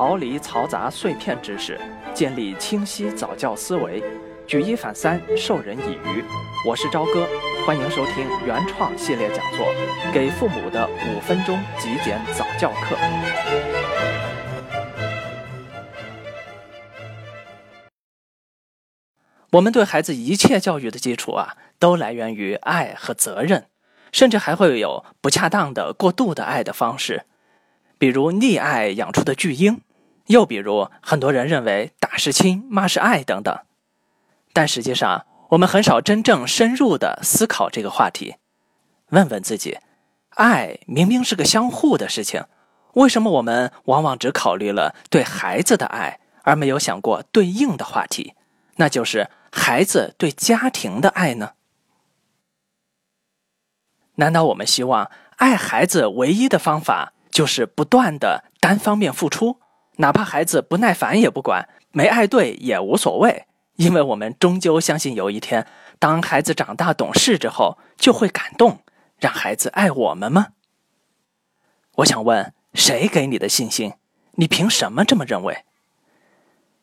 [0.00, 1.78] 逃离嘈杂碎片知识，
[2.14, 4.02] 建立清晰早教思维，
[4.46, 6.24] 举一反三，授人以渔。
[6.66, 7.28] 我是朝哥，
[7.66, 9.66] 欢迎收听原创系列讲座
[10.14, 12.96] 《给父母的五分钟极简早教课》。
[19.50, 23.66] 我们对孩子一切教育的基础啊，都来源于爱和责任，
[24.12, 27.26] 甚至还会有不恰当的、过度的爱的方式，
[27.98, 29.82] 比如溺爱养出的巨婴，
[30.30, 33.58] 又比如很多人认为打是亲，骂是爱等等。
[34.52, 38.36] 但实际上，我们很少真正深入的思考这个话题。
[39.08, 39.78] 问问自己，
[40.30, 42.44] 爱明明是个相互的事情，
[42.94, 48.34] 为什么我们往往只考虑了对孩子的爱，而没有想过对应的话题，
[48.76, 49.28] 那就是？
[49.52, 51.54] 孩子对家庭的爱呢？
[54.14, 59.58] 难道我们希望爱孩子唯一的方法就是不断的单方面付出，
[59.96, 63.46] 哪怕孩子不耐烦也不管，没爱对也无所谓？
[63.76, 65.66] 因为我们终究相信有一天，
[65.98, 68.80] 当孩子长大懂事之后，就会感动，
[69.18, 70.48] 让孩子爱我们吗？
[71.96, 73.94] 我想问，谁给你的信心？
[74.32, 75.64] 你凭什么这么认为？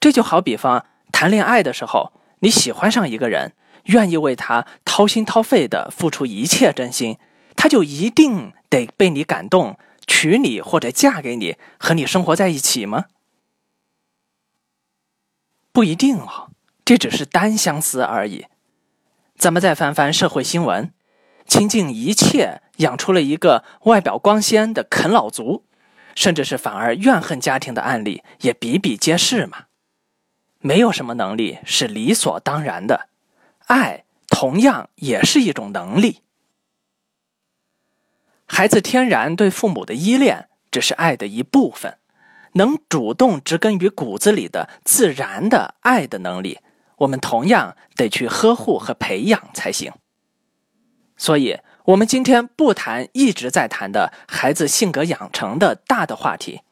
[0.00, 2.12] 这就好比方谈恋爱的时候。
[2.40, 3.54] 你喜欢上一个人，
[3.86, 7.18] 愿意为他掏心掏肺的付出一切真心，
[7.56, 9.76] 他就一定得被你感动，
[10.08, 13.04] 娶你或者嫁给你，和你生活在一起吗？
[15.70, 16.50] 不一定哦，
[16.84, 18.46] 这只是单相思而已。
[19.36, 20.92] 咱们再翻翻社会新闻，
[21.46, 25.64] 倾尽一切养出了一个外表光鲜的啃老族，
[26.16, 29.66] 甚至是反而怨恨家庭的案例也比比皆是嘛。
[30.58, 33.08] 没有什么能力是理所当然的，
[33.66, 36.22] 爱同样也是一种能力。
[38.48, 41.98] 孩子天然对父母的依恋只是爱的一部分，
[42.54, 46.58] 能主动植根于骨子里的自然的爱的能力，
[46.96, 49.92] 我们同样得去呵护和培养才行。
[51.16, 56.62] 所以，我们今天不谈一直在谈的孩子性格养成的大的话题，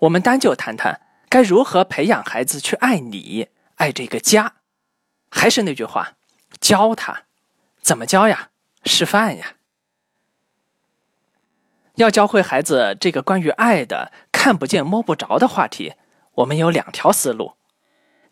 [0.00, 1.00] 我们单就谈谈。
[1.28, 4.54] 该如何培养孩子去爱你、爱这个家？
[5.28, 6.12] 还是那句话，
[6.60, 7.24] 教他，
[7.82, 8.50] 怎么教呀？
[8.84, 9.54] 示范呀！
[11.96, 15.94] 要教会孩子这个关于爱的看不见摸不着的话题，
[16.36, 17.52] 我们有两条思路。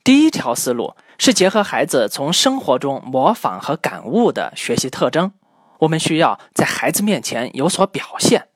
[0.02, 5.32] 第一条思路是结合孩子从生活中模仿和感悟的学习特征，
[5.80, 8.48] 我们需要在孩子面前有所表现。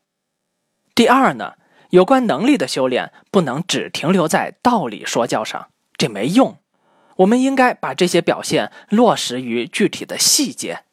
[0.95, 1.55] 第二呢？
[1.91, 6.59] 有关能力的修炼不能只停留在道理说教上，这没用。
[7.17, 10.85] 我们应该把这些表现落实于具体的细节，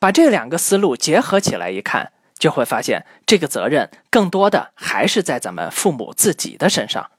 [0.00, 7.12] 把这两个思路结合起来一看，就会发现这个责任更多的还是在咱们父母自己的身上，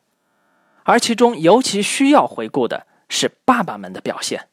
[0.83, 4.49] 而其中尤其需要回顾的是爸爸们的表现。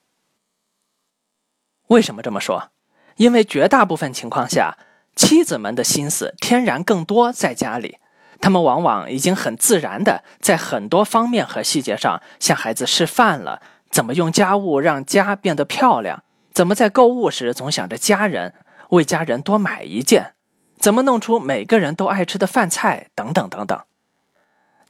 [1.88, 2.70] 为什么这么说？
[3.16, 4.76] 因为绝大部分情况下，
[5.16, 7.98] 妻子们的心思天然更多在家里。
[8.40, 18.54] 他们往往已经很自然的在很多方面和细节上向孩子示范了怎么用家务让家变得漂亮，怎么在购物时总想着家人，
[18.90, 20.34] 为家人多买一件，
[20.78, 23.78] 怎么弄出每个人都爱吃的饭菜等等等等。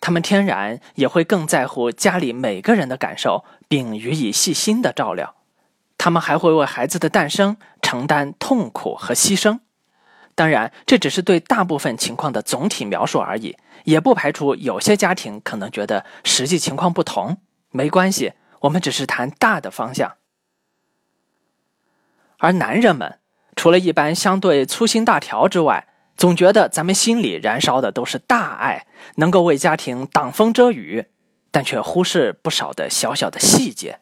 [0.01, 5.35] 他们天然也会更在乎家里每个人的感受，并予以细心的照料。
[5.97, 9.59] 他们还会为孩子的诞生承担痛苦和牺牲。
[10.37, 17.39] 当然，这只是对大部分情况的总体描述而已，也不排除有些家庭可能觉得实际情况不同。
[17.71, 20.15] 没关系，我们只是谈大的方向。
[22.39, 23.18] 而男人们，
[23.59, 28.87] 除了一般相对粗心大条之外，总觉得咱们心里燃烧的都是大爱，
[29.17, 31.07] 能够为家庭挡风遮雨，
[31.51, 33.99] 但却忽视不少的小小的细节。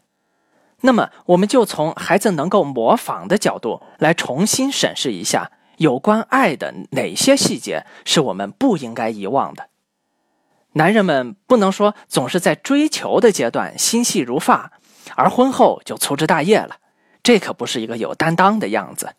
[0.82, 5.50] 那么，我们就从孩子能够模仿的角度来重新审视一下。
[5.78, 9.68] 有关爱的哪些细节是我们不应该遗忘的？
[10.72, 14.72] 男人们不能说总是在追求的阶段心细如发，
[15.14, 16.76] 而婚后就粗枝大叶了，
[17.22, 19.14] 这可不是一个有担当的样子。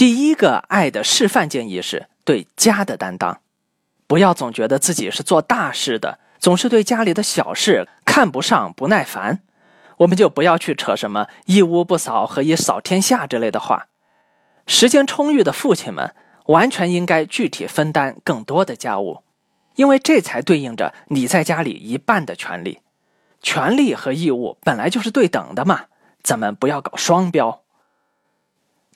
[0.00, 3.42] 第一个爱的示范建议是对家的担当，
[4.06, 9.42] 不要总觉得自己是做大事的，总是对家里的小事看不上、不耐烦，
[9.98, 13.88] 我们就不要去扯什么“一屋不扫，何以扫天下”之类的话。
[14.66, 16.14] 时间充裕的父亲们，
[16.46, 19.22] 完全应该具体分担更多的家务，
[19.74, 22.78] 因为这才对应着你在家里一半的权利。
[23.42, 25.82] 权利和义务本来就是对等的嘛，
[26.22, 27.59] 咱们不要搞双标。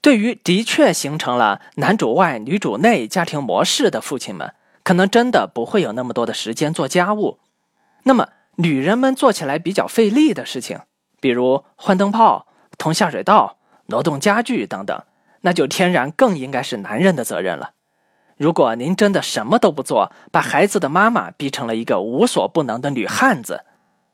[0.04, 4.52] 对于的确形成了男主外女主内家庭模式的父亲们，
[4.82, 7.38] 可能真的不会有那么多的时间做家务。
[8.02, 10.80] 那么，女人们做起来比较费力的事情，
[11.22, 12.46] 比如换灯泡、
[12.76, 13.56] 通下水道、
[13.86, 15.02] 挪动家具等等，
[15.40, 17.70] 那就天然更应该是男人的责任了。
[18.36, 23.64] 如果您真的什么都不做，把孩子的妈妈逼成了一个无所不能的女汉子，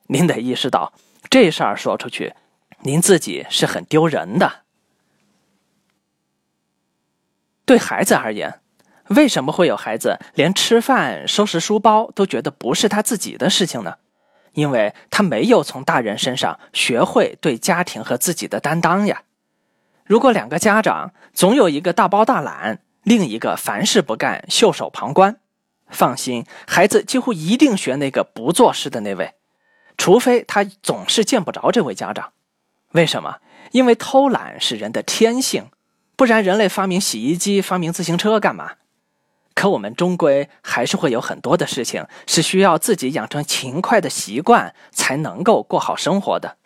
[0.07, 0.93] 您得意识到
[1.29, 2.35] 这事儿说出去，
[2.83, 4.61] 您自己是很丢人的。
[7.71, 8.59] 对孩子而言，
[9.11, 13.95] 为什么会有孩子连吃饭、收拾书包都觉得不是他自己的事情呢？
[14.55, 19.23] 因为他没有从大人身上学会对家庭和自己的担当呀。
[20.05, 25.37] 如果两个家长总有一个大包大揽，另一个凡事不干、袖手旁观，
[25.89, 29.35] 放心，孩子几乎一定学那个不做事的那位，
[29.97, 32.33] 除非他总是见不着这位家长。
[32.91, 33.37] 为什么？
[33.71, 35.71] 因为偷懒是人的天性。
[36.21, 38.73] 不然，人类发明洗衣机、发明自行车干嘛？
[39.55, 46.59] 可我们终归还是会有很多的事情是需要自己养成勤快的习惯才能够过好生活的。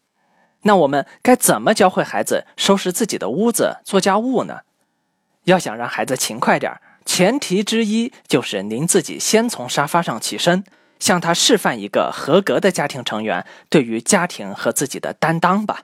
[0.63, 4.63] 那我们该怎么教会孩子收拾自己的屋子、做家务呢？
[5.45, 10.65] 要想让孩子勤快点前提之一就是您自己先从沙发上起身，
[10.99, 15.83] 向他示范一个合格的家庭成员对于家庭和自己的担当吧。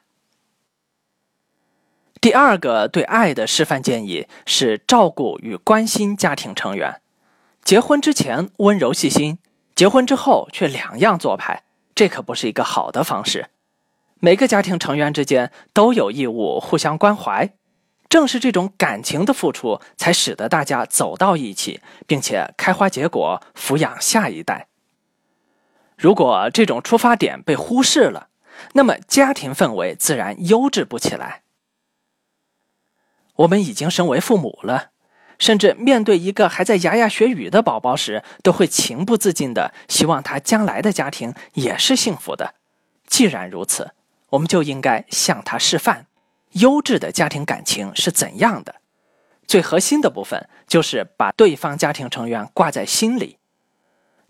[2.21, 7.01] 第二个对爱的示范建议是照顾与关心家庭成员。
[7.65, 9.39] 结婚之前温柔细心，
[9.75, 11.63] 结婚之后却两样做派，
[11.95, 13.47] 这可不是一个好的方式。
[14.19, 17.55] 每个家庭成员之间都有义务互相关怀，
[18.11, 24.67] 正是这种感情的付出，才使得大家走到一起，并且开花结果，抚养下一代。
[25.97, 28.29] 如果这种出发点被忽视了，
[28.75, 31.41] 那么家庭氛围自然优质不起来。
[33.41, 34.91] 我们已经身为父母了，
[35.39, 42.55] 甚至面对一个还在牙牙学语的宝宝时，都会情不自禁的希望他将来的家庭也是幸福的。
[43.07, 43.93] 既然如此，
[44.31, 46.07] 我们就应该向他示范，
[46.53, 48.77] 优质的家庭感情是怎样的。
[49.47, 53.39] 最核心的部分就是把对方家庭成员挂在心里。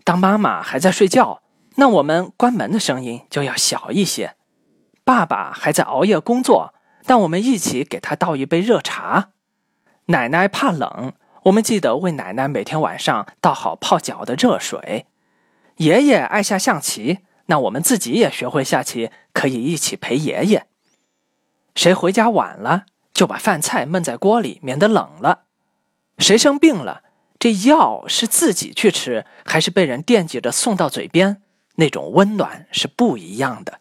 [0.03, 1.41] 当妈妈还在睡觉，
[1.75, 4.35] 那我们关门的声音就要小一些；
[5.03, 6.73] 爸爸还在熬夜工作。
[7.05, 9.29] 但我们一起给他倒一杯热茶。
[10.05, 11.13] 奶奶怕冷，
[11.43, 15.05] 我们记得为奶奶每天晚上倒好泡脚的热水。
[15.77, 20.67] 爷爷爱下象棋，那我们自己也学会下棋，可以一起陪爷爷。
[21.75, 25.43] 谁回家晚了，就把饭菜焖在锅里，免得冷了。
[26.17, 27.03] 谁生病了，
[27.39, 31.41] 这药是自己去吃，还是被人惦记着送到嘴边？
[31.75, 33.80] 那种温暖是不一样的。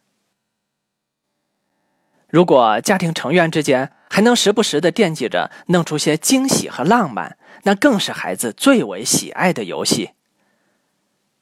[2.31, 10.11] 如果家庭成员之间还能时不时的惦记着弄出些惊喜和浪漫，那更是孩子最为喜爱的游戏。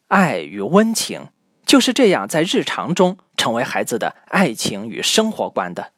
[0.07, 1.27] 爱与温情
[1.65, 5.91] 就是这样在日常中成为孩子的爱情与生活观的。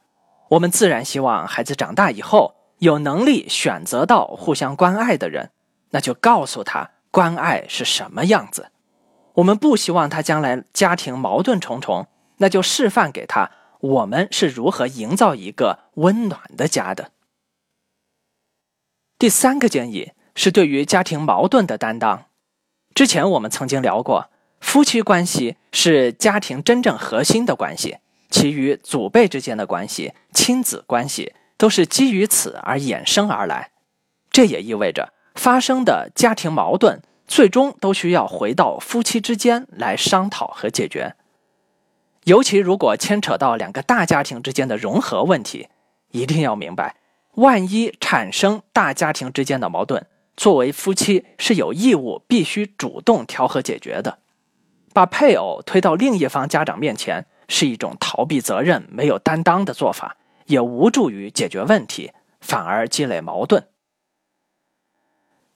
[0.50, 5.52] 我们自然希望孩子长大以后有能力选择到互相关爱的人，
[5.92, 8.72] 那就告诉他关爱是什么样子。
[9.36, 13.50] 我们不希望他将来家庭矛盾重重，那就示范给他。
[13.82, 17.12] 我们是如何营造一个温暖的家的？
[19.18, 22.26] 第三个建议是对于家庭矛盾的担当。
[22.94, 24.30] 之前我们曾经聊过，
[24.60, 27.98] 夫妻关系是家庭真正核心的关系，
[28.30, 33.72] 其余祖辈之间的关系、亲子关系都是基于此而衍生而来。
[34.30, 41.16] 这也意味着，发生的家庭矛盾最终都需要回到夫妻之间来商讨和解决。
[42.26, 45.68] 尤其如果牵扯到两个大家庭之间的融合问题，
[46.12, 46.98] 一定要明白，
[47.36, 50.06] 万一产生大家庭之间的矛盾，
[50.38, 54.20] 作为夫妻是有义务必须主动调和解决的。
[54.94, 63.68] 把配偶推到另一方家长面前，是一种逃避责任、没有担当的做法，也无助于解决问题，反而积累矛盾。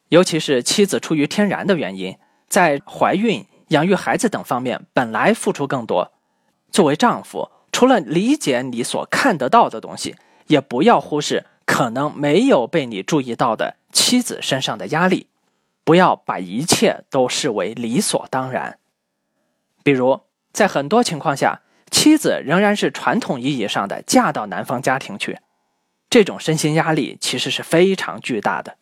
[0.10, 2.18] 尤其是妻子出于天然的原因，
[2.48, 6.14] 在怀孕、养育孩子等方面本来付出更多。
[6.72, 10.16] 作为丈夫，除了理解你所看得到的东西，
[10.48, 15.28] 也不要忽视可能没有被你注意到的妻子身上的压力。
[15.84, 18.80] 不要把一切都视为理所当然。
[19.84, 25.38] 比如，在很多情况下，妻子仍然是传统意义上的嫁到男方家庭去，
[26.10, 28.78] 这种身心压力其实是非常巨大的。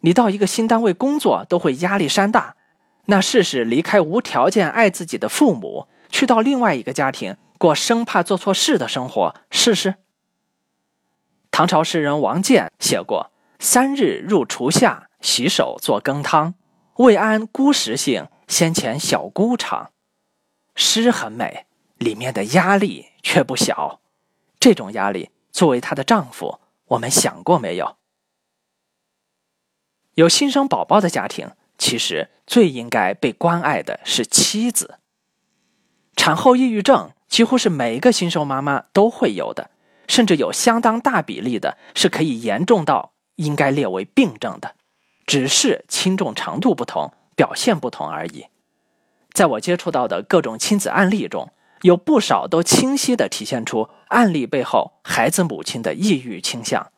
[0.00, 2.56] 你到一个新单位工作都会压力山大，
[3.04, 5.88] 那试试离开无条件爱自己的父母。
[6.16, 9.96] 去到另外一个家庭过生怕做错事的生活，试试。
[11.50, 13.30] 唐朝诗人王建写过
[13.60, 16.54] ：“三日入厨下，洗手做羹汤；
[17.04, 19.90] 未谙姑食性，先前小姑尝。
[20.74, 21.66] 诗很美，
[21.98, 24.00] 里面的压力却不小。
[24.58, 27.98] 这种压力，作为她的丈夫，我们想过没有？
[30.14, 34.98] 有新生宝宝的家庭，其实最应该被关爱的是妻子。
[36.16, 39.70] 产后抑郁症几乎是每一个新手妈妈都会有的，
[40.08, 44.74] 甚至有相当大比例的是可以严重到应该列为病症的，
[45.26, 48.46] 只是轻重程度不同，表现不同而已。
[49.32, 51.50] 在我接触到的各种亲子案例中，
[51.82, 56.90] 有不少都清晰地体现出案例背后孩子母亲的抑郁倾向。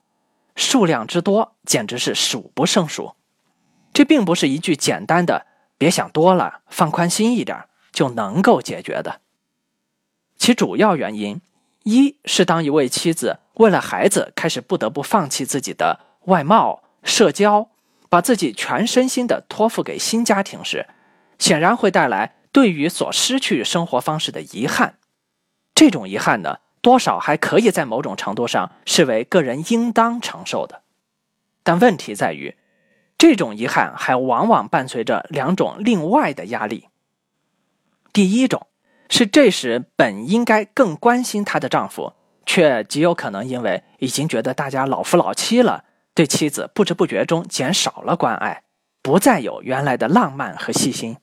[0.54, 3.14] 数量之多，简直是数不胜数。
[3.92, 5.46] 这并不是一句简单的
[5.76, 7.64] “别想多了，放宽心一点”
[7.98, 9.22] 就能够解决的。
[10.36, 11.40] 其主要原因，
[11.82, 17.70] 一是当一位妻子为了孩子开始不得不放弃自己的外貌、社交，
[18.08, 20.86] 把自己全身心的托付给新家庭时，
[21.40, 24.94] 显然会带来对于所失去生活方式的遗憾。
[25.74, 26.60] 这种遗憾呢？
[26.80, 30.82] 多少还可以在某种程度上视为个人应当承受的，
[31.64, 32.56] 但问题在于，
[33.18, 36.86] 这种遗憾还往往伴随着两种另外的压力。
[38.12, 38.66] 第一种
[39.08, 42.14] 是这时本应该更关心她的丈夫，
[42.46, 45.84] 却极有可能因为已经觉得大家老夫老妻了，
[46.14, 48.62] 对妻子不知不觉中减少了关爱，
[49.02, 51.16] 不再有原来的浪漫和细心。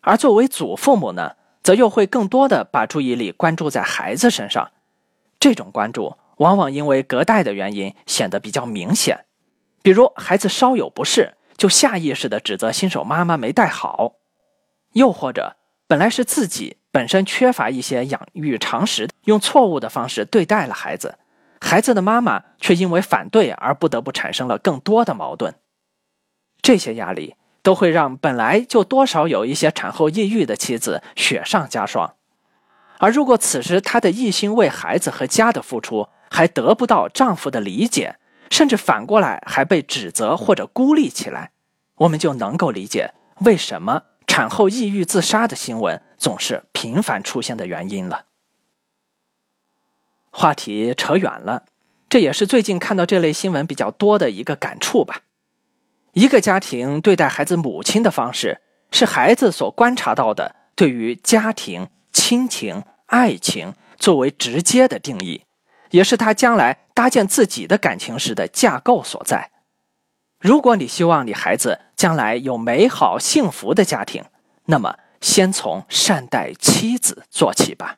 [0.00, 1.36] 而作为祖父母呢？
[1.62, 4.70] 则又会更多的把注意力关注在孩子身上，
[5.38, 9.26] 这种关注往往因为隔代的原因显得比较明显。
[9.82, 14.14] 比如孩子稍有不适，就下意识的指责新手妈妈没带好；
[14.94, 15.56] 又或者
[15.90, 21.18] 本来是自己本身缺乏一些养育常识，用错误的方式对待了孩子，
[21.60, 25.56] 孩子的妈妈却因为反对而不得不产生了更多的矛盾。
[26.62, 27.34] 这些压力。
[27.62, 32.14] 都会让本来就多少有一些产后抑郁的妻子雪上加霜，
[32.96, 38.16] 而如果此时她的一心为孩子和家的付出还得不到丈夫的理解，
[38.50, 41.50] 甚至反过来还被指责或者孤立起来，
[41.96, 48.26] 我们就能够理解为什么产后抑郁自杀的新闻总是频繁出现的原因了。
[50.30, 51.64] 话题扯远了，
[52.08, 55.22] 这也是最近看到这类新闻比较多的一个感触吧。
[56.12, 58.60] 一个家庭对待孩子母亲的方式，
[58.92, 65.42] 是孩子所观察到的对于家庭、亲情、爱情作为直接的定义，
[65.90, 69.50] 也是他将来搭建自己的感情时的架构所在。
[70.40, 74.24] 如果你希望你孩子将来有美好幸福的家庭，
[74.64, 77.96] 那么先从善待妻子做起吧。